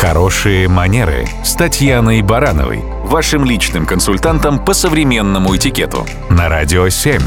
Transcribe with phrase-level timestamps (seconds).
[0.00, 7.20] Хорошие манеры с Татьяной Барановой, вашим личным консультантом по современному этикету на Радио 7.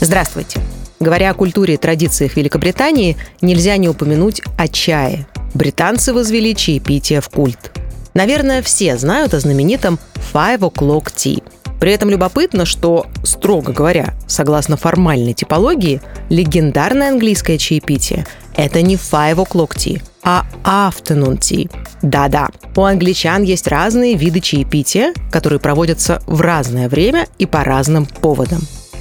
[0.00, 0.58] Здравствуйте.
[0.98, 5.28] Говоря о культуре и традициях Великобритании, нельзя не упомянуть о чае.
[5.54, 7.70] Британцы возвели чаепитие в культ.
[8.12, 10.00] Наверное, все знают о знаменитом
[10.32, 11.44] Five O'Clock Tea–
[11.78, 18.26] при этом любопытно, что, строго говоря, согласно формальной типологии, легендарное английское чаепитие–
[18.58, 21.70] это не five o'clock tea, а afternoon tea.
[22.02, 28.04] Да-да, у англичан есть разные виды чаепития, которые проводятся в разное время и по разным
[28.04, 28.60] поводам.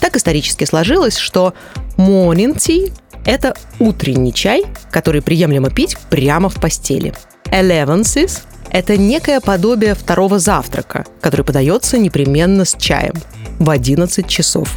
[0.00, 1.54] Так исторически сложилось, что
[1.96, 2.92] morning tea–
[3.24, 7.14] это утренний чай, который приемлемо пить прямо в постели.
[7.46, 13.14] Elevenses это некое подобие второго завтрака, который подается непременно с чаем
[13.58, 14.74] в 11 часов.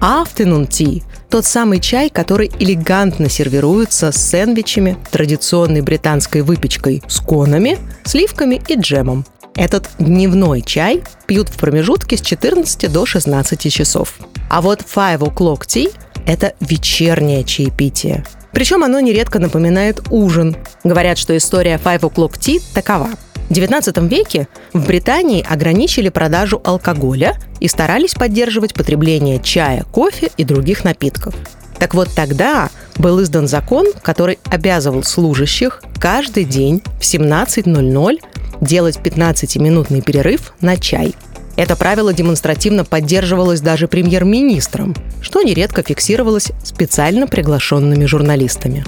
[0.00, 7.78] Afternoon tea– тот самый чай, который элегантно сервируется с сэндвичами, традиционной британской выпечкой с конами,
[8.04, 9.26] сливками и джемом.
[9.56, 14.14] Этот дневной чай пьют в промежутке с 14 до 16 часов.
[14.48, 15.92] А вот five o'clock tea–
[16.26, 18.24] это вечернее чаепитие.
[18.52, 20.56] Причем оно нередко напоминает ужин.
[20.84, 23.10] Говорят, что история Five O'Clock Tea такова–
[23.48, 30.44] в XIX веке в Британии ограничили продажу алкоголя и старались поддерживать потребление чая, кофе и
[30.44, 31.34] других напитков.
[31.78, 38.20] Так вот тогда был издан закон, который обязывал служащих каждый день в 17.00
[38.60, 41.14] делать 15-минутный перерыв на чай.
[41.56, 48.84] Это правило демонстративно поддерживалось даже премьер-министром, что нередко фиксировалось специально приглашенными журналистами.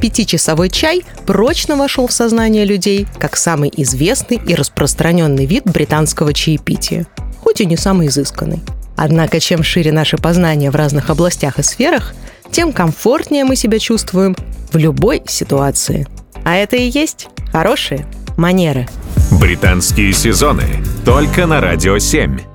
[0.00, 7.06] Пятичасовой чай прочно вошел в сознание людей как самый известный и распространенный вид британского чаепития,
[7.38, 8.60] хоть и не самый изысканный.
[8.96, 12.14] Однако, чем шире наше познание в разных областях и сферах,
[12.50, 14.36] тем комфортнее мы себя чувствуем
[14.72, 16.06] в любой ситуации.
[16.44, 18.06] А это и есть хорошие
[18.36, 18.88] манеры.
[19.30, 20.64] Британские сезоны
[21.04, 22.49] только на Радио 7.